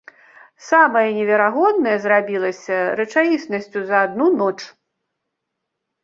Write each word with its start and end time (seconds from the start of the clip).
Самае 0.67 1.09
неверагоднае 1.17 1.91
зрабілася 2.05 2.77
рэчаіснасцю 3.01 3.79
за 3.91 3.97
адну 4.07 4.27
ноч. 4.39 4.55